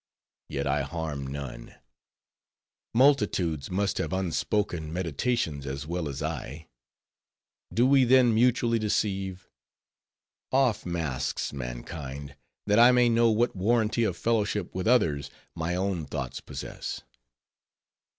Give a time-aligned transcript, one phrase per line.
[0.49, 1.75] Yet I harm none.
[2.91, 6.69] Multitudes must have unspoken meditations as well as I.
[7.71, 9.47] Do we then mutually deceive?
[10.51, 12.35] Off masks, mankind,
[12.65, 17.01] that I may know what warranty of fellowship with others, my own thoughts possess.